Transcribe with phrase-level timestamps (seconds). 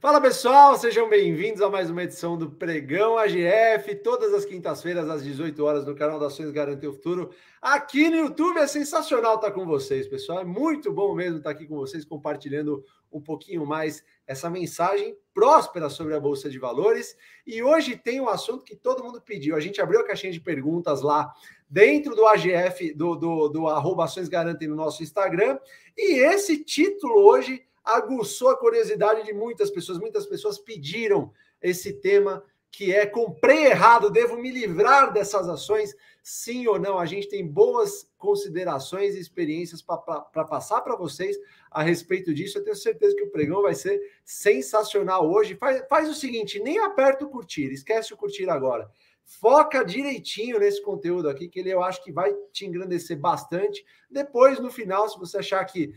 [0.00, 5.22] Fala pessoal, sejam bem-vindos a mais uma edição do Pregão AGF, todas as quintas-feiras às
[5.22, 7.30] 18 horas no canal da Ações Garante o Futuro.
[7.60, 10.40] Aqui no YouTube é sensacional estar com vocês, pessoal.
[10.40, 15.88] É muito bom mesmo estar aqui com vocês, compartilhando um pouquinho mais essa mensagem próspera
[15.90, 17.16] sobre a Bolsa de Valores.
[17.46, 19.54] E hoje tem um assunto que todo mundo pediu.
[19.56, 21.32] A gente abriu a caixinha de perguntas lá
[21.68, 25.58] dentro do AGF, do, do, do Ações Garantem no nosso Instagram.
[25.96, 29.98] E esse título hoje aguçou a curiosidade de muitas pessoas.
[29.98, 35.94] Muitas pessoas pediram esse tema que é comprei errado, devo me livrar dessas ações?
[36.22, 36.98] Sim ou não?
[36.98, 41.36] A gente tem boas considerações e experiências para passar para vocês
[41.70, 42.58] a respeito disso.
[42.58, 45.54] Eu tenho certeza que o pregão vai ser sensacional hoje.
[45.54, 48.90] Faz, faz o seguinte: nem aperta o curtir, esquece o curtir agora.
[49.24, 53.84] Foca direitinho nesse conteúdo aqui, que ele eu acho que vai te engrandecer bastante.
[54.10, 55.94] Depois, no final, se você achar que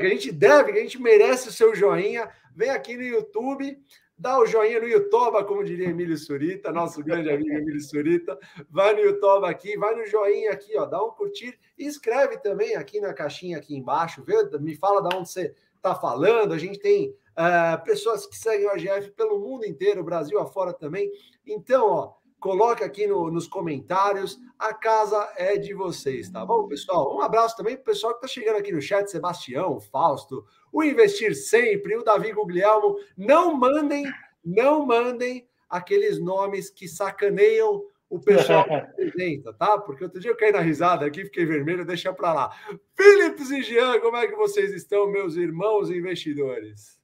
[0.00, 3.78] que a gente deve, que a gente merece o seu joinha, vem aqui no YouTube,
[4.16, 8.38] dá o joinha no YouTube, como diria Emílio Surita, nosso grande amigo Emílio Surita.
[8.70, 13.00] Vai no YouTube aqui, vai no joinha aqui, ó, dá um curtir escreve também aqui
[13.00, 16.52] na caixinha aqui embaixo, vê, me fala de onde você está falando.
[16.52, 21.10] A gente tem uh, pessoas que seguem o AGF pelo mundo inteiro, Brasil afora também.
[21.46, 24.38] Então, ó, Coloca aqui no, nos comentários.
[24.58, 27.16] A casa é de vocês, tá bom, pessoal?
[27.16, 30.82] Um abraço também para o pessoal que está chegando aqui no chat: Sebastião, Fausto, o
[30.82, 32.96] Investir Sempre, o Davi Guglielmo.
[33.16, 34.04] Não mandem,
[34.44, 39.78] não mandem aqueles nomes que sacaneiam o pessoal que apresenta, tá?
[39.78, 42.56] Porque outro dia eu caí na risada aqui, fiquei vermelho, deixa para lá.
[42.96, 46.97] Philips e Jean, como é que vocês estão, meus irmãos investidores?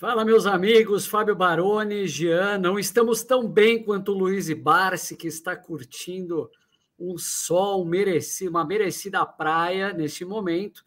[0.00, 2.56] Fala, meus amigos, Fábio Baroni, Jean.
[2.56, 6.50] Não estamos tão bem quanto o Luiz Barsi, que está curtindo
[6.98, 10.86] um sol merecido, uma merecida praia neste momento.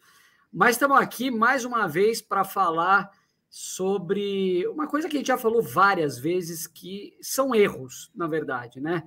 [0.52, 3.08] Mas estamos aqui mais uma vez para falar
[3.48, 8.80] sobre uma coisa que a gente já falou várias vezes, que são erros, na verdade,
[8.80, 9.04] né?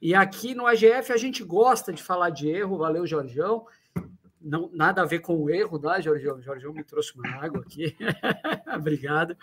[0.00, 3.66] E aqui no AGF a gente gosta de falar de erro, valeu, Jorgão
[4.40, 6.28] não, nada a ver com o erro, tá, Jorge?
[6.28, 7.96] O Jorge me trouxe uma água aqui.
[8.74, 9.36] Obrigado.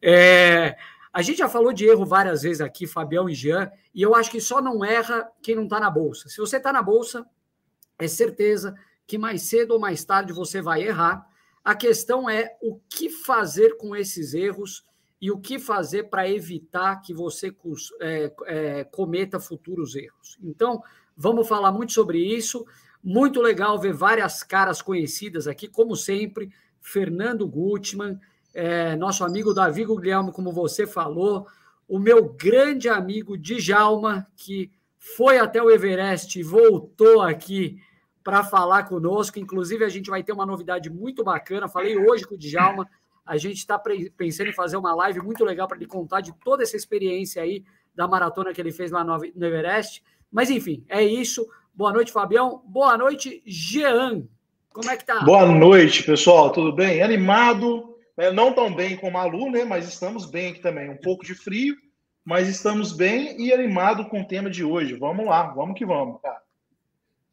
[0.00, 0.76] É,
[1.12, 4.30] a gente já falou de erro várias vezes aqui, Fabião e Jean, e eu acho
[4.30, 6.28] que só não erra quem não está na bolsa.
[6.28, 7.26] Se você está na bolsa,
[7.98, 8.74] é certeza
[9.06, 11.26] que mais cedo ou mais tarde você vai errar.
[11.64, 14.84] A questão é o que fazer com esses erros
[15.20, 17.54] e o que fazer para evitar que você
[18.00, 20.38] é, é, cometa futuros erros.
[20.42, 20.82] Então,
[21.16, 22.66] vamos falar muito sobre isso.
[23.02, 26.50] Muito legal ver várias caras conhecidas aqui, como sempre.
[26.80, 28.18] Fernando Gutmann,
[28.54, 31.46] é, nosso amigo Davi Guglielmo, como você falou,
[31.88, 37.80] o meu grande amigo Djalma, que foi até o Everest e voltou aqui
[38.24, 39.38] para falar conosco.
[39.38, 41.68] Inclusive, a gente vai ter uma novidade muito bacana.
[41.68, 42.88] Falei hoje com o Djalma.
[43.24, 46.62] A gente está pensando em fazer uma live muito legal para ele contar de toda
[46.62, 47.64] essa experiência aí
[47.94, 50.02] da maratona que ele fez lá no Everest.
[50.30, 51.46] Mas, enfim, é isso.
[51.76, 52.62] Boa noite, Fabião.
[52.64, 54.22] Boa noite, Jean.
[54.72, 55.20] Como é que tá?
[55.20, 56.50] Boa noite, pessoal.
[56.50, 57.02] Tudo bem?
[57.02, 58.30] Animado, né?
[58.32, 59.62] não tão bem como a Lu, né?
[59.62, 60.88] Mas estamos bem aqui também.
[60.88, 61.76] Um pouco de frio,
[62.24, 64.94] mas estamos bem e animado com o tema de hoje.
[64.94, 66.40] Vamos lá, vamos que vamos, cara.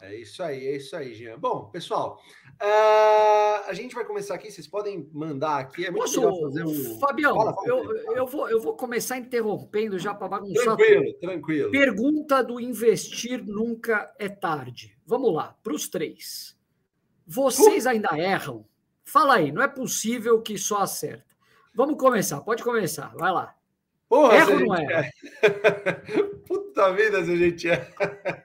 [0.03, 1.39] É isso aí, é isso aí, Jean.
[1.39, 2.21] Bom, pessoal,
[2.61, 4.51] uh, a gente vai começar aqui.
[4.51, 5.85] Vocês podem mandar aqui.
[5.85, 6.99] É muito Posso, legal fazer um.
[6.99, 8.17] Fabião, fala, fala, eu, fala.
[8.17, 10.75] eu, vou, eu vou começar interrompendo já para bagunçar.
[10.75, 11.19] Tranquilo, tudo.
[11.19, 11.71] tranquilo.
[11.71, 14.97] Pergunta do investir nunca é tarde.
[15.05, 16.57] Vamos lá, para os três.
[17.25, 17.89] Vocês uh.
[17.89, 18.65] ainda erram?
[19.05, 21.33] Fala aí, não é possível que só acerta.
[21.73, 23.55] Vamos começar, pode começar, vai lá.
[24.13, 25.11] Porra, não erra?
[26.45, 27.87] Puta vida se a gente erra.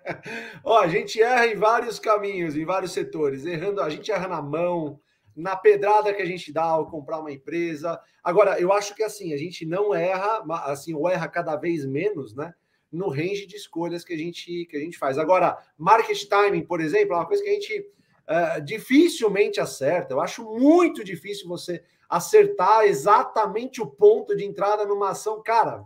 [0.64, 3.44] Ó, a gente erra em vários caminhos, em vários setores.
[3.44, 4.98] Errando, a gente erra na mão,
[5.36, 8.00] na pedrada que a gente dá ao comprar uma empresa.
[8.24, 12.34] Agora, eu acho que assim, a gente não erra, assim, ou erra cada vez menos,
[12.34, 12.54] né?
[12.90, 15.18] No range de escolhas que a gente, que a gente faz.
[15.18, 20.14] Agora, market timing, por exemplo, é uma coisa que a gente uh, dificilmente acerta.
[20.14, 25.42] Eu acho muito difícil você acertar exatamente o ponto de entrada numa ação.
[25.42, 25.84] Cara,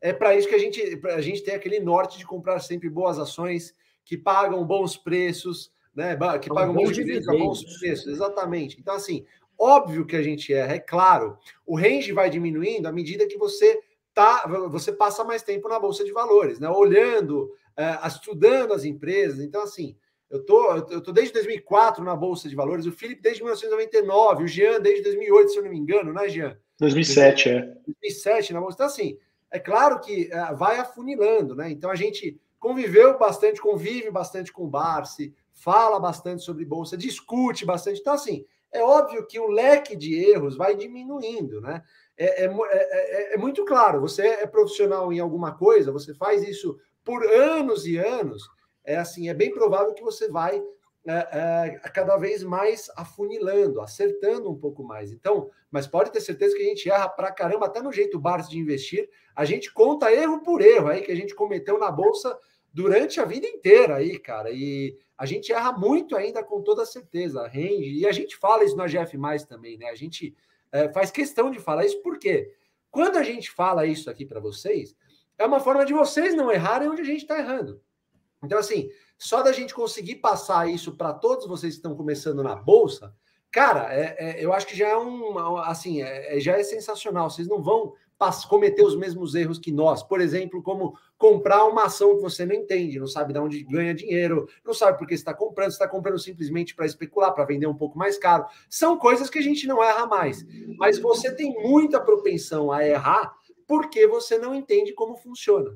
[0.00, 3.18] é para isso que a gente, a gente tem aquele norte de comprar sempre boas
[3.18, 3.74] ações
[4.04, 6.16] que pagam bons preços, né?
[6.40, 8.80] Que pagam bons dividendos a bons preços, exatamente.
[8.80, 9.24] Então, assim,
[9.58, 11.38] óbvio que a gente erra, é claro.
[11.66, 13.80] O range vai diminuindo à medida que você
[14.14, 16.68] tá, você passa mais tempo na bolsa de valores, né?
[16.68, 17.44] Olhando,
[17.78, 19.40] uh, estudando as empresas.
[19.40, 19.96] Então, assim,
[20.30, 24.46] eu tô, eu tô desde 2004 na bolsa de valores, o Felipe desde 1999, o
[24.46, 26.56] Jean desde 2008, se eu não me engano, né, Jean?
[26.78, 27.60] 2007, 2007 é.
[27.86, 28.74] 2007 na bolsa.
[28.76, 29.18] Então, assim,
[29.50, 31.70] é claro que uh, vai afunilando, né?
[31.70, 37.66] Então, a gente conviveu bastante, convive bastante com o Barsi, fala bastante sobre bolsa, discute
[37.66, 38.00] bastante.
[38.00, 41.82] Então, assim, é óbvio que o leque de erros vai diminuindo, né?
[42.16, 46.42] É, é, é, é, é muito claro, você é profissional em alguma coisa, você faz
[46.46, 48.48] isso por anos e anos,
[48.92, 50.62] é assim, é bem provável que você vai
[51.06, 55.12] é, é, cada vez mais afunilando, acertando um pouco mais.
[55.12, 58.48] Então, mas pode ter certeza que a gente erra pra caramba, até no jeito Bars
[58.48, 62.36] de investir, a gente conta erro por erro aí que a gente cometeu na bolsa
[62.72, 64.50] durante a vida inteira aí, cara.
[64.50, 67.98] E a gente erra muito ainda com toda certeza, rende.
[67.98, 69.86] E a gente fala isso na GF mais também, né?
[69.88, 70.34] A gente
[70.72, 72.52] é, faz questão de falar isso porque
[72.90, 74.94] quando a gente fala isso aqui para vocês,
[75.38, 77.80] é uma forma de vocês não errarem onde a gente está errando.
[78.42, 82.54] Então, assim, só da gente conseguir passar isso para todos vocês que estão começando na
[82.54, 83.14] bolsa,
[83.50, 87.28] cara, é, é, eu acho que já é um, assim, é, é já é sensacional.
[87.28, 87.92] Vocês não vão
[88.48, 90.02] cometer os mesmos erros que nós.
[90.02, 93.94] Por exemplo, como comprar uma ação que você não entende, não sabe de onde ganha
[93.94, 97.76] dinheiro, não sabe por que está comprando, está comprando simplesmente para especular, para vender um
[97.76, 98.46] pouco mais caro.
[98.68, 100.46] São coisas que a gente não erra mais.
[100.78, 103.34] Mas você tem muita propensão a errar
[103.66, 105.70] porque você não entende como funciona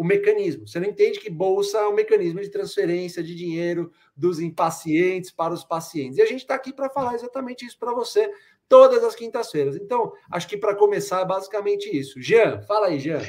[0.00, 0.66] o mecanismo.
[0.66, 5.52] Você não entende que bolsa é um mecanismo de transferência de dinheiro dos impacientes para
[5.52, 6.16] os pacientes.
[6.16, 8.32] E a gente está aqui para falar exatamente isso para você
[8.66, 9.76] todas as quintas-feiras.
[9.76, 12.18] Então, acho que para começar é basicamente isso.
[12.18, 13.20] Jean, fala aí, Jean.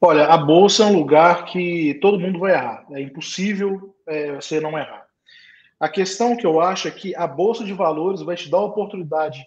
[0.00, 2.86] Olha, a bolsa é um lugar que todo mundo vai errar.
[2.92, 5.04] É impossível é, você não errar.
[5.80, 8.66] A questão que eu acho é que a bolsa de valores vai te dar a
[8.66, 9.44] oportunidade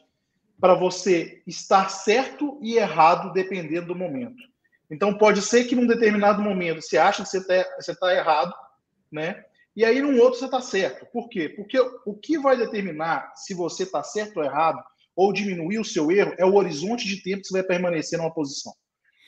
[0.60, 4.54] para você estar certo e errado dependendo do momento.
[4.90, 8.54] Então, pode ser que num determinado momento você acha que você está tá errado,
[9.12, 9.44] né?
[9.76, 11.06] E aí, num outro, você está certo.
[11.12, 11.50] Por quê?
[11.50, 14.82] Porque o que vai determinar se você está certo ou errado,
[15.16, 18.34] ou diminuir o seu erro, é o horizonte de tempo que você vai permanecer numa
[18.34, 18.74] posição.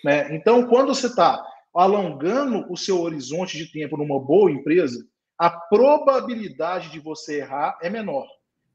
[0.04, 0.34] Né?
[0.36, 1.44] Então, quando você está
[1.74, 5.06] alongando o seu horizonte de tempo numa boa empresa,
[5.38, 8.26] a probabilidade de você errar é menor.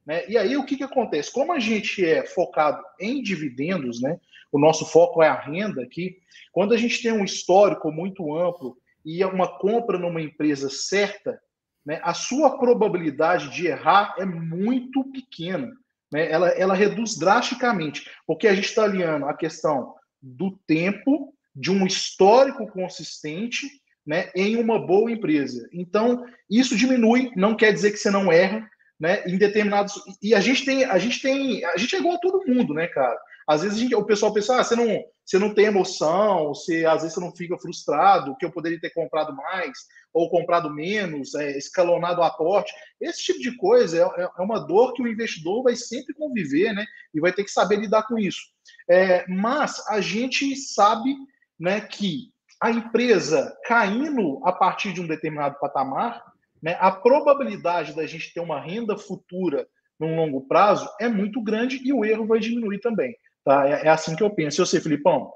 [0.04, 0.28] Né?
[0.28, 1.32] E aí, o que, que acontece?
[1.32, 4.18] Como a gente é focado em dividendos, né?
[4.52, 6.18] o nosso foco é a renda aqui,
[6.52, 11.40] quando a gente tem um histórico muito amplo e é uma compra numa empresa certa,
[11.84, 15.72] né, a sua probabilidade de errar é muito pequena.
[16.12, 16.30] Né?
[16.30, 21.86] Ela, ela reduz drasticamente, porque a gente está alinhando a questão do tempo, de um
[21.86, 23.66] histórico consistente
[24.06, 25.68] né, em uma boa empresa.
[25.72, 28.68] Então, isso diminui, não quer dizer que você não erra,
[29.02, 29.94] né, em determinados.
[30.22, 32.86] E a gente tem, a gente tem, a gente é igual a todo mundo, né,
[32.86, 33.18] cara?
[33.48, 37.02] Às vezes gente, o pessoal pensa, ah, você não, você não tem emoção, você, às
[37.02, 39.76] vezes você não fica frustrado, que eu poderia ter comprado mais
[40.14, 42.72] ou comprado menos, é, escalonado a aporte.
[43.00, 46.72] Esse tipo de coisa é, é, é, uma dor que o investidor vai sempre conviver,
[46.72, 46.86] né?
[47.12, 48.42] E vai ter que saber lidar com isso.
[48.88, 51.12] É, mas a gente sabe
[51.58, 56.22] né, que a empresa caindo a partir de um determinado patamar,
[56.62, 59.66] né, a probabilidade da gente ter uma renda futura
[59.98, 63.16] num longo prazo é muito grande e o erro vai diminuir também.
[63.44, 63.68] Tá?
[63.68, 64.60] É, é assim que eu penso.
[64.60, 65.32] Eu sei, Filipão.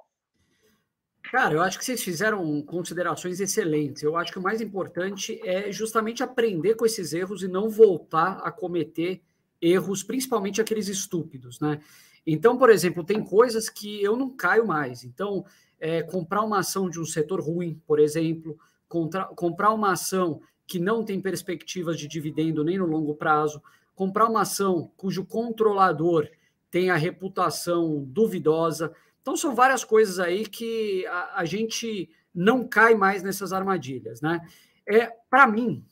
[1.30, 4.02] Cara, eu acho que vocês fizeram considerações excelentes.
[4.02, 8.40] Eu acho que o mais importante é justamente aprender com esses erros e não voltar
[8.44, 9.20] a cometer
[9.60, 11.80] erros, principalmente aqueles estúpidos, né?
[12.24, 15.04] Então, por exemplo, tem coisas que eu não caio mais.
[15.04, 15.44] Então,
[15.80, 18.58] é, comprar uma ação de um setor ruim, por exemplo,
[18.88, 23.62] contra, comprar uma ação que não tem perspectivas de dividendo nem no longo prazo,
[23.94, 26.28] comprar uma ação cujo controlador
[26.70, 28.92] tem a reputação duvidosa.
[29.22, 34.46] Então, são várias coisas aí que a, a gente não cai mais nessas armadilhas, né?
[34.86, 35.84] É, para mim,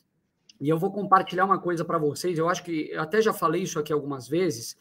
[0.61, 3.63] e eu vou compartilhar uma coisa para vocês, eu acho que eu até já falei
[3.63, 4.77] isso aqui algumas vezes,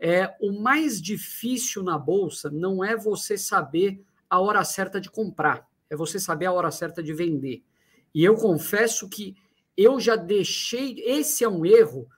[0.00, 4.00] é o mais difícil na bolsa não é você saber
[4.30, 7.64] a hora certa de comprar, é você saber a hora certa de vender.
[8.14, 9.34] E eu confesso que
[9.76, 12.08] eu já deixei, esse é um erro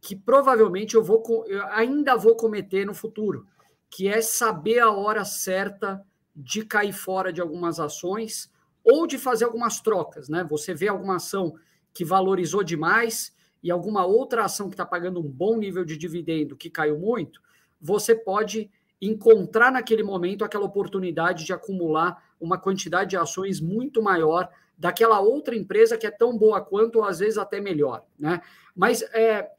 [0.00, 3.46] que provavelmente eu vou eu ainda vou cometer no futuro,
[3.88, 8.50] que é saber a hora certa de cair fora de algumas ações
[8.82, 10.44] ou de fazer algumas trocas, né?
[10.44, 11.54] Você vê alguma ação
[11.92, 16.56] que valorizou demais e alguma outra ação que está pagando um bom nível de dividendo
[16.56, 17.40] que caiu muito,
[17.80, 18.70] você pode
[19.00, 25.54] encontrar naquele momento aquela oportunidade de acumular uma quantidade de ações muito maior daquela outra
[25.54, 28.40] empresa que é tão boa quanto, ou às vezes até melhor, né?
[28.74, 29.50] Mas é,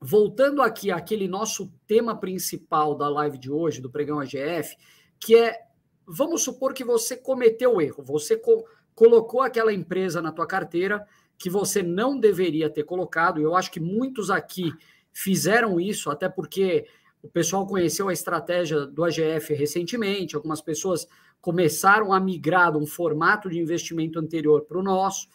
[0.00, 4.76] voltando aqui àquele nosso tema principal da live de hoje, do Pregão AGF,
[5.18, 5.60] que é,
[6.06, 8.64] vamos supor que você cometeu o erro, você co
[8.94, 11.06] colocou aquela empresa na tua carteira
[11.38, 14.70] que você não deveria ter colocado, eu acho que muitos aqui
[15.12, 16.86] fizeram isso, até porque
[17.22, 21.06] o pessoal conheceu a estratégia do AGF recentemente, algumas pessoas
[21.40, 25.28] começaram a migrar de um formato de investimento anterior para o nosso,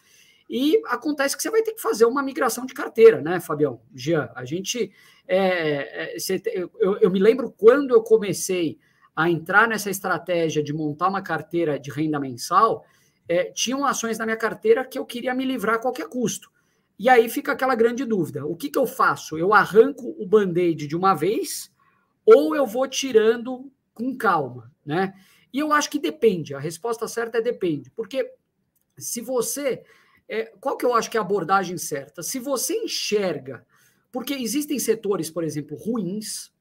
[0.48, 3.80] e acontece que você vai ter que fazer uma migração de carteira, né, Fabião?
[3.94, 4.90] Jean, a gente
[5.26, 6.16] é, é
[6.54, 8.78] eu, eu me lembro quando eu comecei
[9.14, 12.86] a entrar nessa estratégia de montar uma carteira de renda mensal,
[13.28, 16.50] é, tinham ações na minha carteira que eu queria me livrar a qualquer custo.
[16.98, 19.36] E aí fica aquela grande dúvida: o que, que eu faço?
[19.36, 21.70] Eu arranco o band-aid de uma vez
[22.34, 25.14] ou eu vou tirando com calma, né?
[25.52, 26.54] E eu acho que depende.
[26.54, 28.30] A resposta certa é depende, porque
[28.96, 29.82] se você
[30.28, 32.22] é, qual que eu acho que é a abordagem certa?
[32.22, 33.66] Se você enxerga,
[34.12, 36.52] porque existem setores, por exemplo, ruins,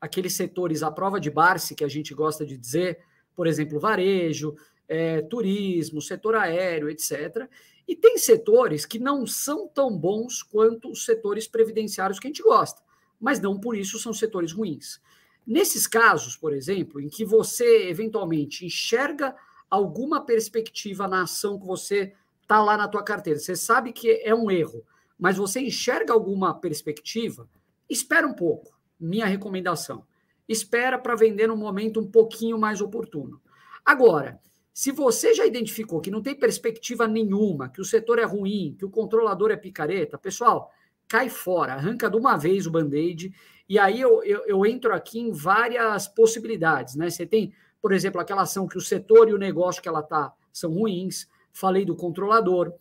[0.00, 2.98] aqueles setores à prova de Barsi, que a gente gosta de dizer,
[3.36, 4.56] por exemplo, varejo,
[4.88, 7.48] é, turismo, setor aéreo, etc.
[7.86, 12.42] E tem setores que não são tão bons quanto os setores previdenciários que a gente
[12.42, 12.82] gosta,
[13.20, 15.00] mas não por isso são setores ruins.
[15.46, 19.34] Nesses casos, por exemplo, em que você eventualmente enxerga
[19.68, 24.34] alguma perspectiva na ação que você está lá na tua carteira, você sabe que é
[24.34, 24.84] um erro,
[25.18, 27.48] mas você enxerga alguma perspectiva,
[27.88, 28.78] espera um pouco.
[28.98, 30.04] Minha recomendação.
[30.48, 33.40] Espera para vender no momento um pouquinho mais oportuno.
[33.84, 34.40] Agora,
[34.72, 38.84] se você já identificou que não tem perspectiva nenhuma, que o setor é ruim, que
[38.84, 40.70] o controlador é picareta, pessoal,
[41.08, 43.34] cai fora, arranca de uma vez o band-aid,
[43.72, 46.94] e aí eu, eu, eu, entro aqui em várias possibilidades.
[46.94, 47.08] Né?
[47.08, 50.30] Você tem, por exemplo, aquela ação que o setor e o negócio que ela está
[50.52, 52.74] são ruins, falei do controlador.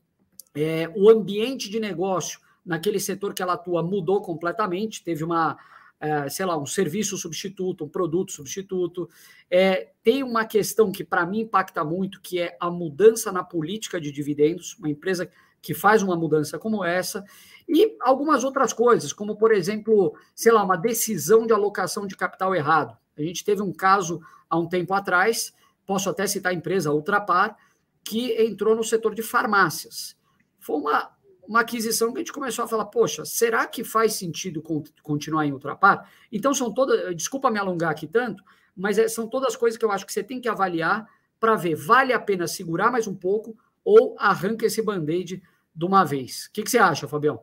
[0.54, 5.58] É, o ambiente de negócio naquele setor que ela atua mudou completamente, teve uma,
[5.98, 9.10] é, sei lá, um serviço substituto, um produto substituto.
[9.50, 14.02] É, tem uma questão que para mim impacta muito, que é a mudança na política
[14.02, 15.32] de dividendos, uma empresa
[15.62, 17.24] que faz uma mudança como essa,
[17.70, 22.56] e algumas outras coisas, como, por exemplo, sei lá, uma decisão de alocação de capital
[22.56, 22.98] errado.
[23.18, 25.54] A gente teve um caso há um tempo atrás,
[25.86, 27.56] posso até citar a empresa Ultrapar,
[28.04, 30.18] que entrou no setor de farmácias.
[30.60, 31.12] Foi uma,
[31.48, 34.64] uma aquisição que a gente começou a falar, poxa, será que faz sentido
[35.04, 36.10] continuar em Ultrapar?
[36.32, 38.44] Então, são todas, desculpa me alongar aqui tanto,
[38.76, 41.08] mas é, são todas coisas que eu acho que você tem que avaliar
[41.40, 45.42] para ver, vale a pena segurar mais um pouco ou arranca esse band-aid
[45.76, 46.46] de uma vez.
[46.46, 47.42] O que, que você acha, Fabião?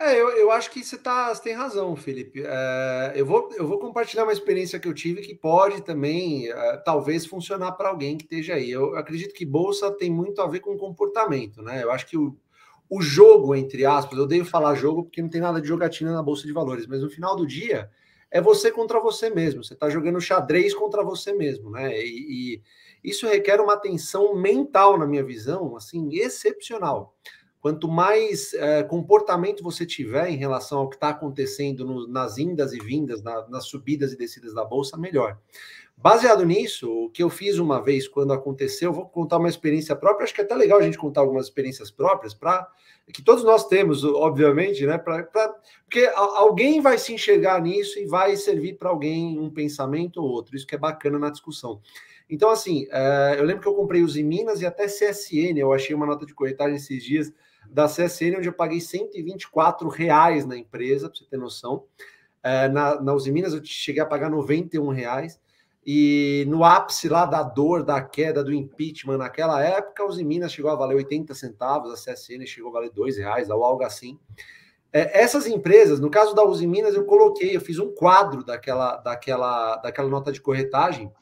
[0.00, 2.42] É, eu, eu acho que você, tá, você tem razão, Felipe.
[2.44, 6.76] É, eu, vou, eu vou compartilhar uma experiência que eu tive que pode também, é,
[6.76, 8.70] talvez, funcionar para alguém que esteja aí.
[8.70, 11.82] Eu acredito que bolsa tem muito a ver com comportamento, né?
[11.82, 12.36] Eu acho que o,
[12.88, 16.22] o jogo, entre aspas, eu odeio falar jogo porque não tem nada de jogatina na
[16.22, 17.90] bolsa de valores, mas no final do dia
[18.30, 19.64] é você contra você mesmo.
[19.64, 21.96] Você está jogando xadrez contra você mesmo, né?
[21.98, 22.62] E, e
[23.02, 27.14] isso requer uma atenção mental, na minha visão, assim, excepcional.
[27.60, 32.72] Quanto mais é, comportamento você tiver em relação ao que está acontecendo no, nas indas
[32.72, 35.38] e vindas, na, nas subidas e descidas da bolsa, melhor.
[36.00, 40.22] Baseado nisso, o que eu fiz uma vez quando aconteceu, vou contar uma experiência própria.
[40.22, 42.68] Acho que é até legal a gente contar algumas experiências próprias para
[43.12, 44.96] que todos nós temos, obviamente, né?
[44.96, 45.52] Pra, pra,
[45.84, 50.54] porque alguém vai se enxergar nisso e vai servir para alguém um pensamento ou outro.
[50.54, 51.80] Isso que é bacana na discussão.
[52.30, 55.58] Então, assim, é, eu lembro que eu comprei os Minas e até CSN.
[55.58, 57.32] Eu achei uma nota de corretagem esses dias
[57.68, 61.84] da CSN, onde eu paguei 124 reais na empresa, para você ter noção.
[62.40, 65.40] É, na, na Uzi Minas eu cheguei a pagar 91 reais.
[65.86, 70.70] E no ápice lá da dor, da queda, do impeachment naquela época, os Minas chegou
[70.70, 74.18] a valer 80 centavos, a CSN chegou a valer 2 reais, ou algo assim.
[74.92, 78.96] É, essas empresas, no caso da Uzi Minas, eu coloquei, eu fiz um quadro daquela,
[78.96, 81.12] daquela, daquela nota de corretagem,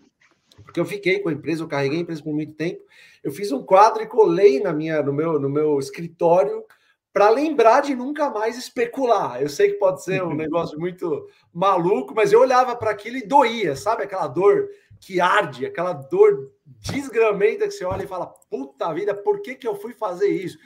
[0.65, 2.81] porque eu fiquei com a empresa, eu carreguei a empresa por muito tempo,
[3.23, 6.65] eu fiz um quadro e colei na minha, no, meu, no meu escritório
[7.17, 9.41] para lembrar de nunca mais especular.
[9.41, 13.27] Eu sei que pode ser um negócio muito maluco, mas eu olhava para aquilo e
[13.27, 14.03] doía, sabe?
[14.03, 14.69] Aquela dor
[15.01, 19.67] que arde, aquela dor desgramenta que você olha e fala: puta vida, por que, que
[19.67, 20.59] eu fui fazer isso?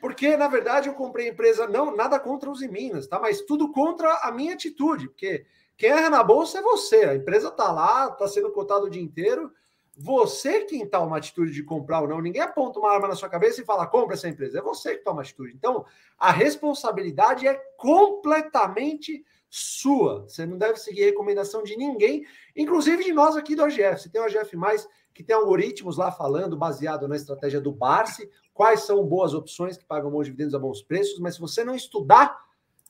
[0.00, 3.20] Porque, na verdade, eu comprei a empresa, não, nada contra os Minas, tá?
[3.20, 5.44] Mas tudo contra a minha atitude, porque
[5.76, 7.04] quem erra na bolsa é você.
[7.04, 9.52] A empresa tá lá, tá sendo cotada o dia inteiro.
[10.00, 13.28] Você quem toma uma atitude de comprar ou não, ninguém aponta uma arma na sua
[13.28, 14.60] cabeça e fala, compra essa empresa.
[14.60, 15.52] É você que toma atitude.
[15.56, 15.84] Então,
[16.16, 20.22] a responsabilidade é completamente sua.
[20.22, 22.24] Você não deve seguir recomendação de ninguém,
[22.54, 24.02] inclusive de nós aqui do OGF.
[24.02, 24.56] Você tem o OGF,
[25.12, 29.84] que tem algoritmos lá falando, baseado na estratégia do Barsi, quais são boas opções que
[29.84, 32.38] pagam bons dividendos a bons preços, mas se você não estudar,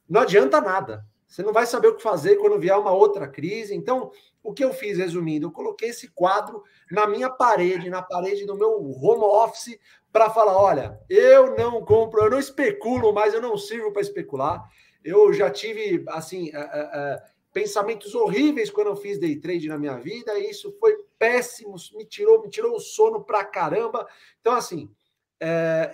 [0.07, 1.07] não adianta nada.
[1.29, 3.75] Você não vai saber o que fazer quando vier uma outra crise.
[3.75, 4.11] Então,
[4.43, 8.57] o que eu fiz, resumindo, eu coloquei esse quadro na minha parede, na parede do
[8.57, 9.79] meu home office,
[10.11, 14.67] para falar: olha, eu não compro, eu não especulo mais, eu não sirvo para especular.
[15.05, 17.21] Eu já tive, assim, uh, uh, uh,
[17.53, 22.07] pensamentos horríveis quando eu fiz day trade na minha vida, e isso foi péssimo, me
[22.07, 24.07] tirou, me tirou o sono pra caramba.
[24.41, 24.91] Então, assim,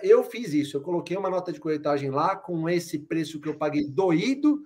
[0.01, 3.57] eu fiz isso, eu coloquei uma nota de corretagem lá com esse preço que eu
[3.57, 4.61] paguei doído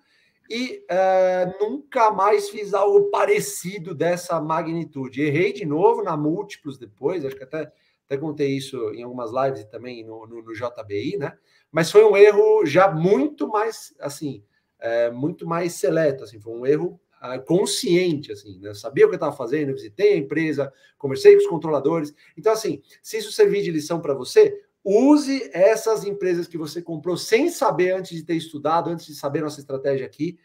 [0.49, 5.21] e uh, nunca mais fiz algo parecido dessa magnitude.
[5.21, 7.71] Errei de novo na múltiplos depois, acho que até,
[8.05, 11.37] até contei isso em algumas lives e também no, no, no, JBI, né?
[11.71, 14.43] Mas foi um erro já muito mais, assim,
[14.79, 18.73] é, muito mais seleto, assim, foi um erro uh, consciente, assim, né?
[18.73, 22.11] Sabia o que eu estava fazendo, visitei a empresa, conversei com os controladores.
[22.35, 27.17] Então, assim, se isso servir de lição para você, use essas empresas que você comprou
[27.17, 30.39] sem saber antes de ter estudado, antes de saber nossa estratégia aqui,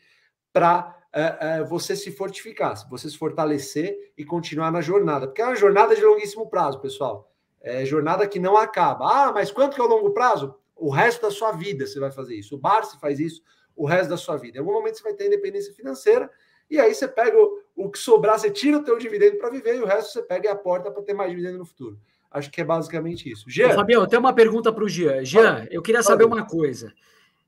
[0.53, 5.27] para uh, uh, é, você se fortificar, você se fortalecer e continuar na jornada.
[5.27, 7.33] Porque é uma jornada de longuíssimo prazo, pessoal.
[7.61, 9.07] É jornada que não acaba.
[9.07, 10.55] Ah, mas quanto que é o longo prazo?
[10.77, 12.55] O resto da sua vida você vai fazer isso.
[12.55, 13.43] O Barsi faz isso
[13.77, 14.59] o resto da sua vida.
[14.59, 16.31] Em algum momento você vai ter independência financeira
[16.71, 19.77] e aí você pega o, o que sobrar, você tira o teu dividendo para viver
[19.77, 21.99] e o resto você pega e a porta para ter mais dividendo no futuro.
[22.35, 23.49] Acho que é basicamente isso.
[23.49, 23.69] Jean.
[23.69, 25.25] Ô, Fabião, tem uma pergunta para o Jean.
[25.25, 26.93] Jean, eu queria saber uma coisa.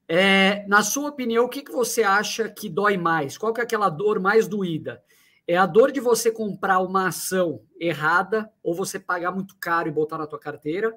[0.08, 3.36] É, na sua opinião, o que, que você acha que dói mais?
[3.36, 5.02] Qual que é aquela dor mais doída?
[5.44, 9.92] É a dor de você comprar uma ação errada ou você pagar muito caro e
[9.92, 10.96] botar na tua carteira?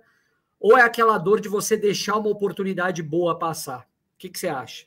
[0.59, 3.81] Ou é aquela dor de você deixar uma oportunidade boa passar?
[4.13, 4.85] O que, que você acha?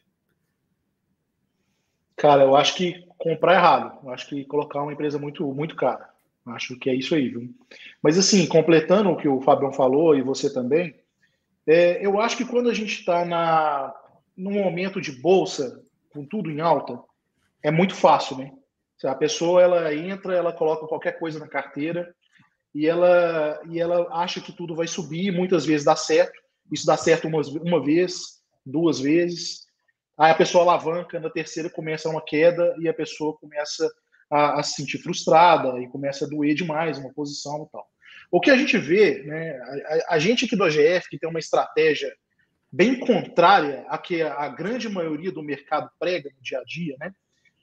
[2.15, 3.99] Cara, eu acho que comprar errado.
[4.05, 6.12] Eu acho que colocar uma empresa muito, muito cara.
[6.47, 7.55] Acho que é isso aí, viu?
[8.03, 10.95] Mas assim, completando o que o Fabião falou e você também,
[11.67, 13.95] é, eu acho que quando a gente está na
[14.37, 16.99] num momento de bolsa, com tudo em alta,
[17.63, 18.53] é muito fácil, né?
[19.05, 22.15] A pessoa ela entra, ela coloca qualquer coisa na carteira
[22.75, 26.41] e ela e ela acha que tudo vai subir, muitas vezes dá certo.
[26.71, 29.67] Isso dá certo uma, uma vez, duas vezes.
[30.17, 33.91] Aí a pessoa alavanca, na terceira começa uma queda e a pessoa começa
[34.33, 37.87] a, a, se sentir frustrada e começa a doer demais uma posição e tal.
[38.31, 39.59] O que a gente vê, né,
[40.09, 42.11] a, a gente aqui do AGF, que tem uma estratégia
[42.73, 47.13] bem contrária à que a grande maioria do mercado prega no dia a dia, né?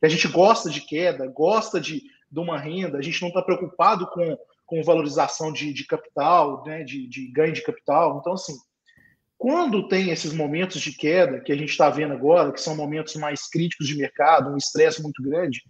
[0.01, 4.07] A gente gosta de queda, gosta de, de uma renda, a gente não está preocupado
[4.11, 6.83] com, com valorização de, de capital, né?
[6.83, 8.19] De, de ganho de capital.
[8.19, 8.53] Então, assim,
[9.35, 13.15] quando tem esses momentos de queda que a gente está vendo agora, que são momentos
[13.15, 15.63] mais críticos de mercado, um estresse muito grande,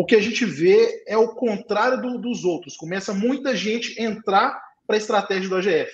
[0.00, 2.74] o que a gente vê é o contrário do, dos outros.
[2.74, 5.92] Começa muita gente entrar para a estratégia do AGF.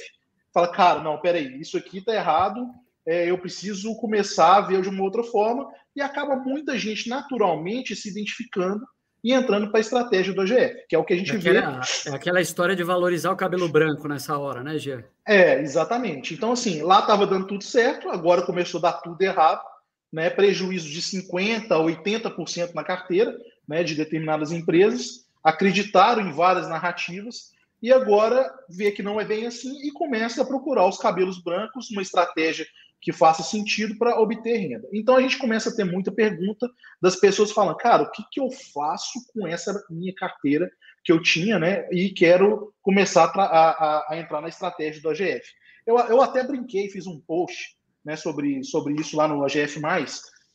[0.55, 2.69] Fala, cara, não, peraí, isso aqui está errado,
[3.05, 7.97] é, eu preciso começar a ver de uma outra forma, e acaba muita gente naturalmente
[7.97, 8.87] se identificando
[9.25, 11.81] e entrando para a estratégia do AGF, que é o que a gente é aquela,
[11.81, 12.11] vê.
[12.11, 15.05] É aquela história de valorizar o cabelo branco nessa hora, né, Gê?
[15.27, 16.33] É, exatamente.
[16.33, 19.65] Então, assim, lá estava dando tudo certo, agora começou a dar tudo errado,
[20.13, 20.31] né?
[20.31, 23.37] Prejuízo de 50% a 80% na carteira
[23.69, 27.51] né, de determinadas empresas, acreditaram em várias narrativas
[27.83, 31.91] e agora vê que não é bem assim e começa a procurar os cabelos brancos,
[31.91, 32.67] uma estratégia
[33.01, 34.89] que faça sentido para obter renda.
[34.93, 36.69] Então a gente começa a ter muita pergunta
[37.01, 40.71] das pessoas falando, cara, o que, que eu faço com essa minha carteira
[41.05, 41.89] que eu tinha, né?
[41.93, 45.47] E quero começar a, a, a entrar na estratégia do AGF.
[45.87, 49.79] Eu, eu até brinquei, fiz um post né, sobre, sobre isso lá no AGF,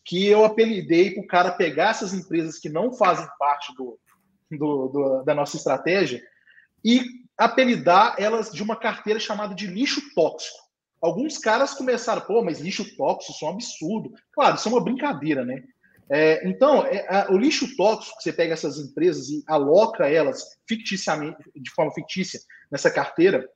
[0.03, 3.99] que eu apelidei para o cara pegar essas empresas que não fazem parte do,
[4.49, 6.21] do, do, da nossa estratégia
[6.83, 7.01] e
[7.37, 10.57] apelidar elas de uma carteira chamada de lixo tóxico.
[11.01, 14.13] Alguns caras começaram, pô, mas lixo tóxico, isso é um absurdo.
[14.33, 15.63] Claro, isso é uma brincadeira, né?
[16.09, 21.37] É, então, é, a, o lixo tóxico, você pega essas empresas e aloca elas ficticiamente,
[21.55, 23.49] de forma fictícia nessa carteira,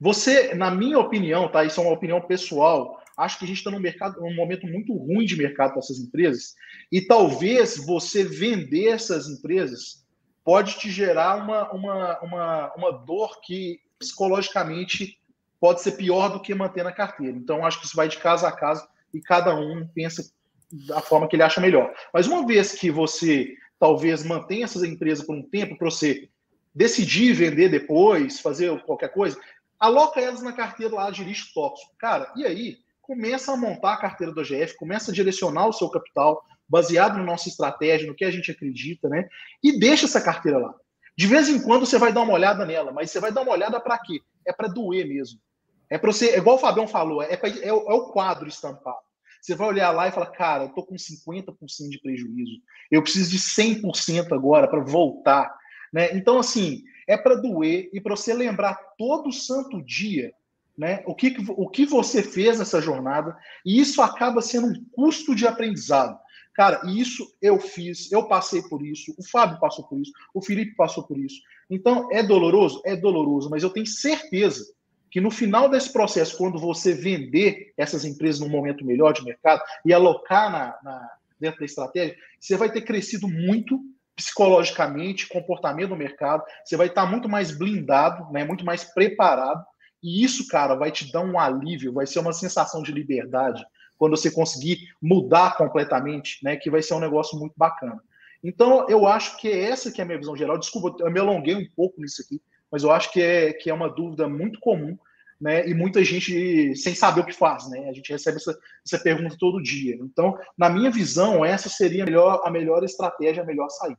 [0.00, 1.64] você, na minha opinião, tá?
[1.64, 4.96] Isso é uma opinião pessoal, acho que a gente está num mercado, num momento muito
[4.96, 6.54] ruim de mercado para essas empresas,
[6.90, 10.06] e talvez você vender essas empresas
[10.44, 15.18] pode te gerar uma, uma, uma, uma dor que psicologicamente
[15.60, 17.36] pode ser pior do que manter na carteira.
[17.36, 20.30] Então, acho que isso vai de casa a casa e cada um pensa
[20.70, 21.92] da forma que ele acha melhor.
[22.14, 26.28] Mas uma vez que você talvez mantenha essas empresas por um tempo para você
[26.74, 29.38] decidir vender depois, fazer qualquer coisa,
[29.78, 31.92] aloca elas na carteira lá de lixo tóxico.
[31.98, 32.78] Cara, e aí
[33.08, 37.24] começa a montar a carteira do AGF, começa a direcionar o seu capital baseado na
[37.24, 39.26] nossa estratégia, no que a gente acredita, né?
[39.64, 40.74] E deixa essa carteira lá.
[41.16, 43.52] De vez em quando você vai dar uma olhada nela, mas você vai dar uma
[43.52, 44.20] olhada para quê?
[44.46, 45.40] É para doer mesmo.
[45.88, 48.98] É para você, é igual o Fabião falou, é, pra, é, é o quadro estampado.
[49.40, 52.60] Você vai olhar lá e falar, cara, eu tô com 50% de prejuízo.
[52.90, 55.50] Eu preciso de 100% agora para voltar.
[55.90, 56.14] Né?
[56.14, 60.30] Então, assim, é para doer e para você lembrar todo santo dia
[60.78, 61.02] né?
[61.04, 63.36] O que, o que você fez nessa jornada,
[63.66, 66.16] e isso acaba sendo um custo de aprendizado.
[66.54, 70.76] Cara, isso eu fiz, eu passei por isso, o Fábio passou por isso, o Felipe
[70.76, 71.40] passou por isso.
[71.68, 72.80] Então, é doloroso?
[72.84, 74.64] É doloroso, mas eu tenho certeza
[75.10, 79.62] que no final desse processo, quando você vender essas empresas num momento melhor de mercado
[79.84, 81.10] e alocar na, na,
[81.40, 83.80] dentro da estratégia, você vai ter crescido muito
[84.14, 89.64] psicologicamente, comportamento no mercado, você vai estar muito mais blindado, né, muito mais preparado,
[90.02, 93.64] e isso, cara, vai te dar um alívio, vai ser uma sensação de liberdade
[93.96, 98.00] quando você conseguir mudar completamente, né, que vai ser um negócio muito bacana.
[98.42, 100.56] Então, eu acho que essa que é a minha visão geral.
[100.56, 103.74] Desculpa, eu me alonguei um pouco nisso aqui, mas eu acho que é, que é
[103.74, 104.96] uma dúvida muito comum,
[105.40, 105.68] né?
[105.68, 107.88] E muita gente sem saber o que faz, né?
[107.88, 108.56] A gente recebe essa,
[108.86, 109.96] essa pergunta todo dia.
[110.00, 113.98] Então, na minha visão, essa seria a melhor, a melhor estratégia, a melhor saída.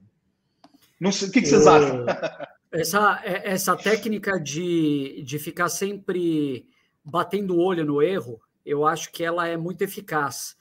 [1.00, 2.06] Não sei, o que, que vocês acham?
[2.72, 6.68] Essa, é, essa técnica de, de ficar sempre
[7.04, 10.56] batendo o olho no erro, eu acho que ela é muito eficaz.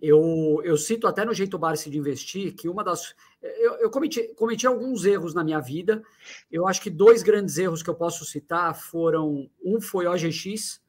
[0.00, 3.14] Eu, eu cito até no jeito Barsi de investir que uma das.
[3.42, 6.02] Eu, eu cometi, cometi alguns erros na minha vida.
[6.50, 10.80] Eu acho que dois grandes erros que eu posso citar foram: um foi OGX.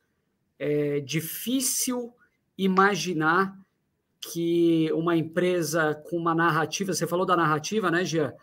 [0.57, 2.13] É difícil
[2.57, 3.57] imaginar
[4.21, 8.35] que uma empresa com uma narrativa, você falou da narrativa, né, Gia?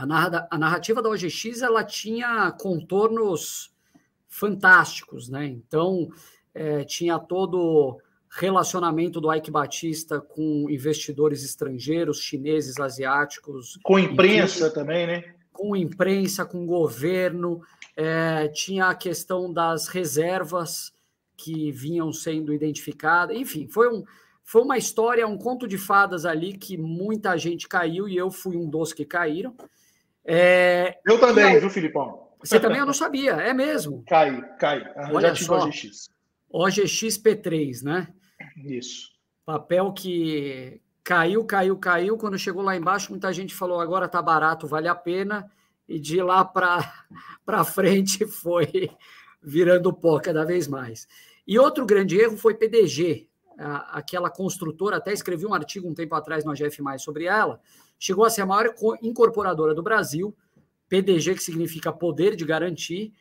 [0.00, 3.70] A, narra, a narrativa da OGX ela tinha contornos
[4.26, 5.44] fantásticos, né?
[5.44, 6.08] Então
[6.54, 13.78] é, tinha todo relacionamento do Ike Batista com investidores estrangeiros, chineses, asiáticos.
[13.82, 15.34] Com imprensa também, né?
[15.52, 17.60] Com imprensa, com governo.
[17.94, 20.94] É, tinha a questão das reservas
[21.36, 23.36] que vinham sendo identificadas.
[23.36, 24.02] Enfim, foi, um,
[24.42, 28.56] foi uma história, um conto de fadas ali que muita gente caiu e eu fui
[28.56, 29.54] um dos que caíram.
[30.32, 32.28] É, eu também, viu, Filipão?
[32.38, 34.04] Você também eu não sabia, é mesmo.
[34.06, 34.80] Cai, cai.
[35.12, 36.10] Olha já tive só, OGX.
[36.48, 38.06] OGX P3, né?
[38.64, 39.10] Isso.
[39.44, 42.16] Papel que caiu, caiu, caiu.
[42.16, 45.50] Quando chegou lá embaixo, muita gente falou: agora tá barato, vale a pena.
[45.88, 48.88] E de lá para frente foi
[49.42, 51.08] virando pó cada vez mais.
[51.44, 53.26] E outro grande erro foi PDG,
[53.58, 54.98] aquela construtora.
[54.98, 57.60] Até escrevi um artigo um tempo atrás no AGF sobre ela.
[58.02, 60.34] Chegou a ser a maior incorporadora do Brasil.
[60.88, 63.12] PDG, que significa poder de garantir,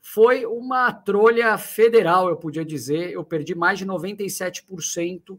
[0.00, 3.10] foi uma trolha federal, eu podia dizer.
[3.10, 5.38] Eu perdi mais de 97%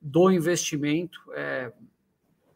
[0.00, 1.72] do investimento é,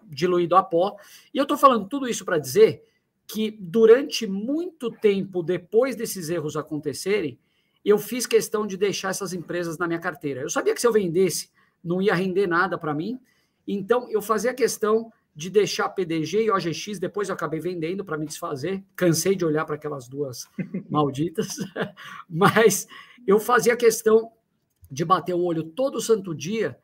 [0.07, 0.96] diluído a pó.
[1.35, 2.87] E eu estou falando tudo isso para dizer
[3.26, 7.37] que durante muito tempo depois desses erros acontecerem,
[7.85, 10.40] eu fiz questão de deixar essas empresas na minha carteira.
[10.40, 11.50] Eu sabia que se eu vendesse,
[11.83, 13.18] não ia render nada para mim.
[13.66, 18.27] Então, eu fazia questão de deixar PDG e OGX, depois eu acabei vendendo para me
[18.27, 18.85] desfazer.
[18.97, 20.49] Cansei de olhar para aquelas duas
[20.90, 21.57] malditas,
[22.29, 22.87] mas
[23.27, 24.33] eu fazia questão
[24.90, 26.79] de bater o olho todo santo dia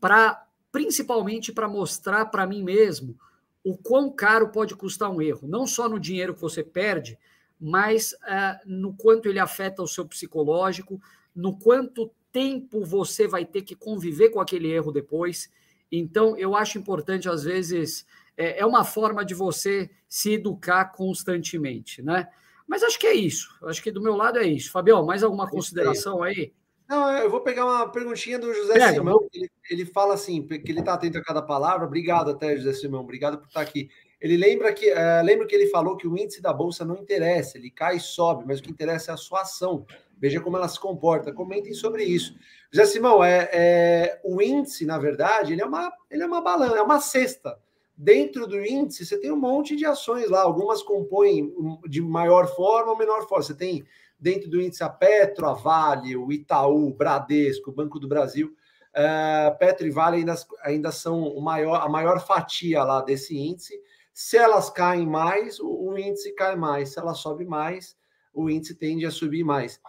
[0.00, 3.16] para principalmente para mostrar para mim mesmo
[3.62, 7.16] o quão caro pode custar um erro, não só no dinheiro que você perde,
[7.60, 11.00] mas uh, no quanto ele afeta o seu psicológico,
[11.34, 15.48] no quanto tempo você vai ter que conviver com aquele erro depois.
[15.92, 22.02] Então, eu acho importante, às vezes, é, é uma forma de você se educar constantemente,
[22.02, 22.28] né?
[22.66, 23.54] Mas acho que é isso.
[23.64, 24.72] Acho que do meu lado é isso.
[24.72, 26.52] Fabião, mais alguma consideração aí?
[26.88, 29.28] Não, eu vou pegar uma perguntinha do José Pega, Simão.
[29.32, 31.86] Ele, ele fala assim, que ele está atento a cada palavra.
[31.86, 33.02] Obrigado até, José Simão.
[33.02, 33.88] Obrigado por estar aqui.
[34.20, 37.58] Ele lembra que é, lembra que ele falou que o índice da bolsa não interessa,
[37.58, 39.84] ele cai e sobe, mas o que interessa é a sua ação.
[40.22, 41.32] Veja como ela se comporta.
[41.32, 42.36] Comentem sobre isso.
[42.70, 46.76] José Simão, é, é, o índice, na verdade, ele é uma, ele é uma balança,
[46.76, 47.58] é uma cesta.
[47.96, 51.52] Dentro do índice, você tem um monte de ações lá, algumas compõem
[51.88, 53.42] de maior forma ou menor forma.
[53.42, 53.84] Você tem
[54.16, 58.54] dentro do índice a Petro, a Vale, o Itaú, o Bradesco, o Banco do Brasil.
[58.94, 63.74] Uh, Petro e Vale ainda, ainda são maior, a maior fatia lá desse índice.
[64.14, 66.90] Se elas caem mais, o, o índice cai mais.
[66.90, 67.96] Se ela sobe mais,
[68.32, 69.80] o índice tende a subir mais.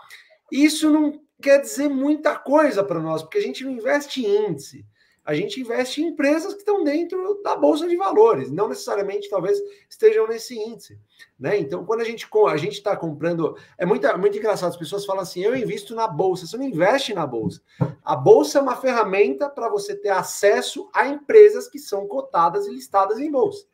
[0.54, 4.86] Isso não quer dizer muita coisa para nós, porque a gente não investe em índice,
[5.26, 9.58] a gente investe em empresas que estão dentro da bolsa de valores, não necessariamente talvez
[9.90, 11.00] estejam nesse índice,
[11.40, 11.58] né?
[11.58, 14.70] Então, quando a gente a gente está comprando, é muito, muito engraçado.
[14.70, 16.46] As pessoas falam assim: eu invisto na bolsa.
[16.46, 17.60] Você não investe na bolsa.
[18.04, 22.72] A bolsa é uma ferramenta para você ter acesso a empresas que são cotadas e
[22.72, 23.66] listadas em bolsa.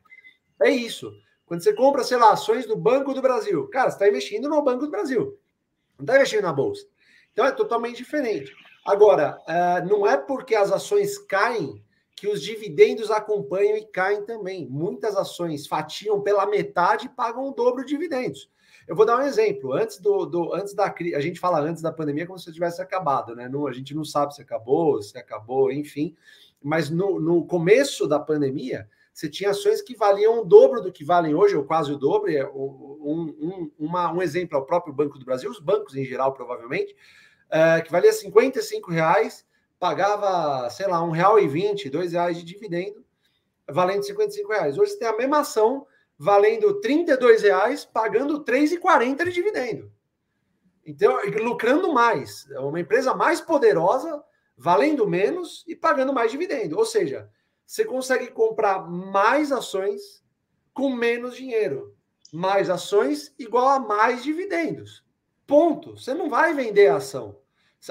[0.62, 1.12] É isso.
[1.44, 4.62] Quando você compra, sei lá, ações do Banco do Brasil, cara, você está investindo no
[4.62, 5.36] Banco do Brasil.
[6.00, 6.86] Não está investindo na bolsa.
[7.32, 8.52] Então é totalmente diferente.
[8.84, 11.82] Agora, uh, não é porque as ações caem
[12.16, 14.66] que os dividendos acompanham e caem também.
[14.66, 18.50] Muitas ações fatiam pela metade e pagam o dobro de dividendos.
[18.86, 19.72] Eu vou dar um exemplo.
[19.72, 23.34] Antes do, do antes da a gente fala antes da pandemia como se tivesse acabado,
[23.34, 23.48] né?
[23.48, 26.14] Não, a gente não sabe se acabou, se acabou, enfim.
[26.62, 28.88] Mas no, no começo da pandemia,
[29.20, 32.32] você tinha ações que valiam o dobro do que valem hoje, ou quase o dobro.
[32.32, 36.06] É, um, um, uma, um exemplo é o próprio Banco do Brasil, os bancos em
[36.06, 36.96] geral, provavelmente,
[37.50, 39.46] é, que valia 55 reais,
[39.78, 43.04] pagava, sei lá, um real e vinte, dois reais de dividendo,
[43.68, 44.78] valendo 55 reais.
[44.78, 45.86] Hoje você tem a mesma ação
[46.18, 49.92] valendo 32 reais, pagando 3,40 de dividendo.
[50.86, 52.50] Então, lucrando mais.
[52.50, 54.22] É uma empresa mais poderosa,
[54.56, 56.78] valendo menos e pagando mais dividendo.
[56.78, 57.30] Ou seja,
[57.70, 60.24] você consegue comprar mais ações
[60.74, 61.94] com menos dinheiro.
[62.32, 65.04] Mais ações igual a mais dividendos.
[65.46, 65.96] Ponto.
[65.96, 67.38] Você não vai vender a ação.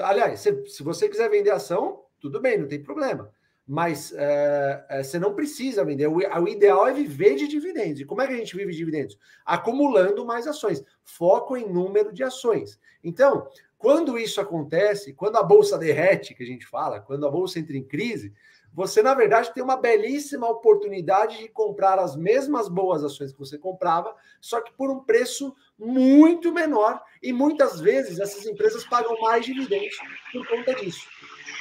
[0.00, 3.32] Aliás, se, se você quiser vender ação, tudo bem, não tem problema.
[3.66, 6.08] Mas é, é, você não precisa vender.
[6.08, 8.02] O, o, ideal é viver de dividendos.
[8.02, 9.18] E como é que a gente vive de dividendos?
[9.46, 10.84] Acumulando mais ações.
[11.02, 12.78] Foco em número de ações.
[13.02, 17.58] Então, quando isso acontece, quando a bolsa derrete, que a gente fala, quando a bolsa
[17.58, 18.34] entra em crise,
[18.72, 23.58] você, na verdade, tem uma belíssima oportunidade de comprar as mesmas boas ações que você
[23.58, 27.02] comprava, só que por um preço muito menor.
[27.20, 29.96] E muitas vezes essas empresas pagam mais dividendos
[30.32, 31.06] por conta disso.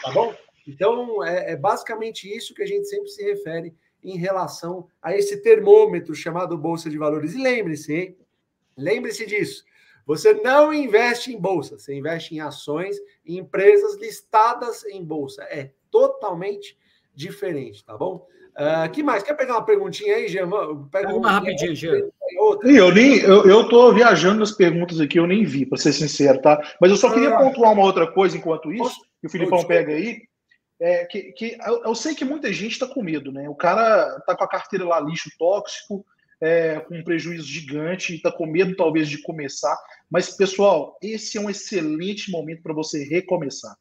[0.03, 0.35] Tá bom?
[0.67, 5.41] Então, é, é basicamente isso que a gente sempre se refere em relação a esse
[5.41, 7.33] termômetro chamado Bolsa de Valores.
[7.33, 8.15] E lembre-se?
[8.77, 9.65] Lembre-se disso.
[10.05, 15.43] Você não investe em bolsa, você investe em ações, em empresas listadas em bolsa.
[15.43, 16.77] É totalmente
[17.19, 18.25] diferente, tá bom?
[18.57, 19.23] Uh, que mais?
[19.23, 20.49] Quer pegar uma perguntinha aí, Jean?
[20.91, 22.09] Pega uma rapidinho, Jean.
[22.63, 26.41] Eu nem, eu, eu tô viajando nas perguntas aqui, eu nem vi, para ser sincero,
[26.41, 26.59] tá?
[26.79, 27.37] Mas eu só queria ah.
[27.37, 30.21] pontuar uma outra coisa enquanto isso, que o Filipão pega aí.
[30.81, 33.49] É, que, que eu, eu, sei que muita gente está com medo, né?
[33.49, 36.05] O cara tá com a carteira lá lixo tóxico,
[36.41, 39.77] é, com um prejuízo gigante, está com medo talvez de começar.
[40.09, 43.75] Mas, pessoal, esse é um excelente momento para você recomeçar.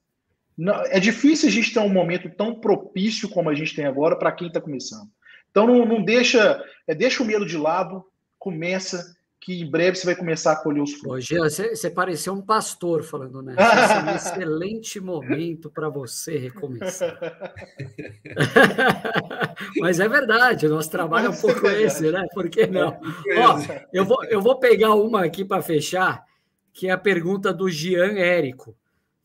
[0.59, 4.17] Não, é difícil a gente ter um momento tão propício como a gente tem agora
[4.17, 5.09] para quem está começando.
[5.49, 8.05] Então não, não deixa, é, deixa o medo de lado,
[8.37, 11.31] começa, que em breve você vai começar a colher os frutos.
[11.31, 13.55] Hoje você, você pareceu um pastor falando, né?
[13.85, 17.17] Esse é um excelente momento para você recomeçar.
[19.79, 22.27] Mas é verdade, o nosso trabalho é um pouco esse, né?
[22.35, 23.01] Por que não?
[23.29, 23.61] É, Ó,
[23.93, 26.25] eu, vou, eu vou pegar uma aqui para fechar,
[26.73, 28.77] que é a pergunta do Gian Érico.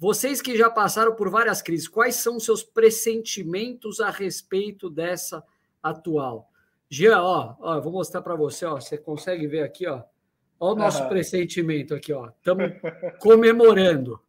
[0.03, 5.41] Vocês que já passaram por várias crises, quais são seus pressentimentos a respeito dessa
[5.81, 6.51] atual?
[6.89, 10.03] Jean, ó, ó vou mostrar para você, ó, você consegue ver aqui, ó,
[10.59, 12.65] ó o nosso pressentimento aqui, ó, estamos
[13.17, 14.19] comemorando,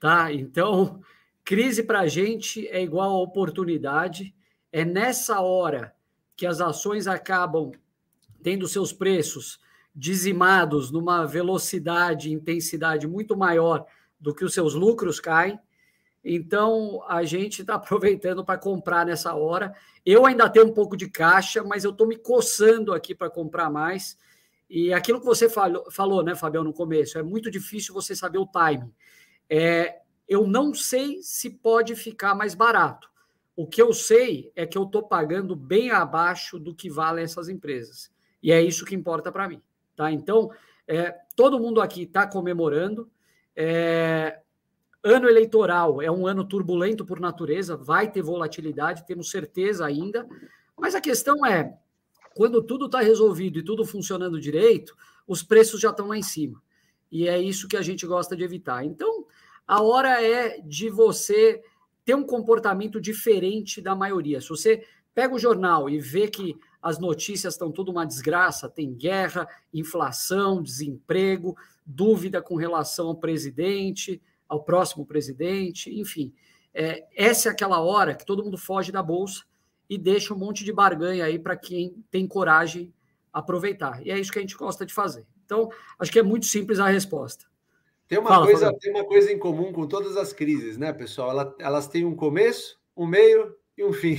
[0.00, 0.32] tá?
[0.32, 1.00] Então,
[1.44, 4.34] crise para a gente é igual a oportunidade,
[4.72, 5.94] é nessa hora
[6.34, 7.70] que as ações acabam
[8.42, 9.60] tendo seus preços
[9.94, 13.86] dizimados numa velocidade e intensidade muito maior
[14.22, 15.58] do que os seus lucros caem.
[16.24, 19.74] Então, a gente está aproveitando para comprar nessa hora.
[20.06, 23.68] Eu ainda tenho um pouco de caixa, mas eu estou me coçando aqui para comprar
[23.68, 24.16] mais.
[24.70, 28.38] E aquilo que você falou, falou, né, Fabião, no começo, é muito difícil você saber
[28.38, 28.92] o timing.
[29.50, 33.10] É, eu não sei se pode ficar mais barato.
[33.54, 37.48] O que eu sei é que eu estou pagando bem abaixo do que valem essas
[37.48, 38.10] empresas.
[38.42, 39.60] E é isso que importa para mim.
[39.94, 40.10] Tá?
[40.10, 40.50] Então,
[40.86, 43.10] é, todo mundo aqui está comemorando.
[43.54, 44.40] É,
[45.02, 50.26] ano eleitoral é um ano turbulento por natureza, vai ter volatilidade, temos certeza ainda,
[50.78, 51.76] mas a questão é:
[52.34, 56.62] quando tudo está resolvido e tudo funcionando direito, os preços já estão lá em cima.
[57.10, 58.84] E é isso que a gente gosta de evitar.
[58.84, 59.26] Então,
[59.66, 61.62] a hora é de você
[62.04, 64.40] ter um comportamento diferente da maioria.
[64.40, 64.84] Se você
[65.14, 70.62] pega o jornal e vê que as notícias estão tudo uma desgraça, tem guerra, inflação,
[70.62, 76.32] desemprego, dúvida com relação ao presidente, ao próximo presidente, enfim.
[76.74, 79.44] É, essa é aquela hora que todo mundo foge da bolsa
[79.88, 82.92] e deixa um monte de barganha aí para quem tem coragem
[83.32, 84.04] aproveitar.
[84.06, 85.26] E é isso que a gente gosta de fazer.
[85.44, 85.68] Então,
[85.98, 87.46] acho que é muito simples a resposta.
[88.08, 91.30] Tem uma, Fala, coisa, tem uma coisa em comum com todas as crises, né, pessoal?
[91.30, 94.16] Elas, elas têm um começo, um meio e um fim.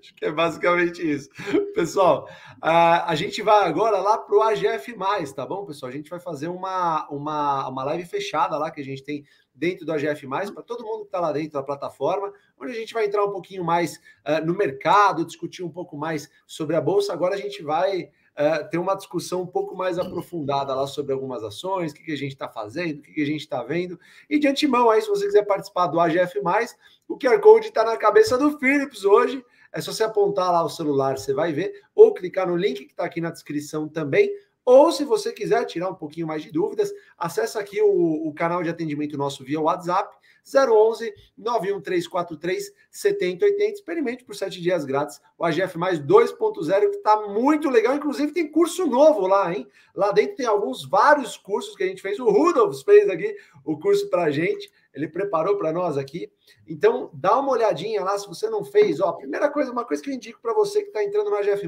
[0.00, 1.28] Acho que é basicamente isso.
[1.74, 2.28] Pessoal,
[2.60, 4.94] a, a gente vai agora lá para o AGF,
[5.34, 5.90] tá bom, pessoal?
[5.90, 9.84] A gente vai fazer uma, uma, uma live fechada lá que a gente tem dentro
[9.84, 13.04] do AGF, para todo mundo que está lá dentro da plataforma, onde a gente vai
[13.04, 17.12] entrar um pouquinho mais uh, no mercado, discutir um pouco mais sobre a Bolsa.
[17.12, 21.42] Agora a gente vai uh, ter uma discussão um pouco mais aprofundada lá sobre algumas
[21.42, 23.98] ações, o que, que a gente está fazendo, o que, que a gente está vendo.
[24.28, 26.40] E de antemão, aí, se você quiser participar do AGF,
[27.08, 29.44] o QR Code está na cabeça do Philips hoje.
[29.72, 32.90] É só você apontar lá o celular, você vai ver, ou clicar no link que
[32.90, 34.30] está aqui na descrição também,
[34.64, 38.62] Ou se você quiser tirar um pouquinho mais de dúvidas, acessa aqui o, o canal
[38.62, 43.72] de atendimento nosso via WhatsApp 011 91343 7080.
[43.72, 47.94] Experimente por sete dias grátis o AGF mais 2.0, que está muito legal.
[47.96, 49.66] Inclusive, tem curso novo lá, hein?
[49.94, 52.18] Lá dentro tem alguns, vários cursos que a gente fez.
[52.18, 54.70] O Rudolf fez aqui o curso para a gente.
[54.92, 56.30] Ele preparou para nós aqui.
[56.66, 59.00] Então, dá uma olhadinha lá se você não fez.
[59.00, 61.66] Ó, primeira coisa, uma coisa que eu indico para você que está entrando no AGF,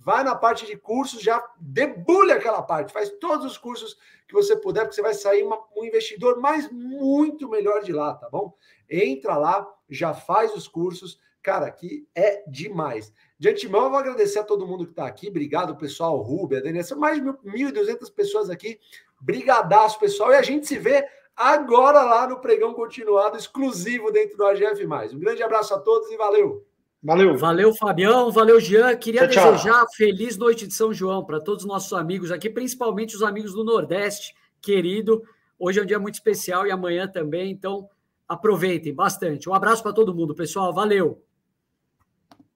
[0.00, 4.56] vai na parte de cursos, já debulha aquela parte, faz todos os cursos que você
[4.56, 8.56] puder, porque você vai sair uma, um investidor mais muito melhor de lá, tá bom?
[8.88, 13.12] Entra lá, já faz os cursos, cara, que é demais.
[13.38, 16.62] De antemão, eu vou agradecer a todo mundo que está aqui, obrigado, pessoal, Rubia, a
[16.62, 18.80] Denise, mais de 1.200 pessoas aqui,
[19.20, 24.46] brigadaço, pessoal, e a gente se vê agora lá no pregão continuado, exclusivo dentro do
[24.46, 24.86] AGF+.
[25.14, 26.69] Um grande abraço a todos e valeu!
[27.02, 27.36] Valeu.
[27.36, 28.30] Valeu, Fabião.
[28.30, 28.94] Valeu, Jean.
[28.96, 29.88] Queria tchau, desejar tchau.
[29.94, 33.64] feliz noite de São João para todos os nossos amigos aqui, principalmente os amigos do
[33.64, 35.22] Nordeste, querido.
[35.58, 37.88] Hoje é um dia muito especial e amanhã também, então
[38.28, 39.48] aproveitem bastante.
[39.48, 40.72] Um abraço para todo mundo, pessoal.
[40.72, 41.22] Valeu.